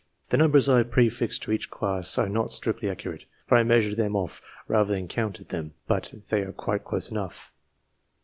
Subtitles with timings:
[0.29, 3.97] The numbers I have prefixed to each class are not strictly accurate, for I measured
[3.97, 7.51] them off rather than counted them, but they are quite close enough.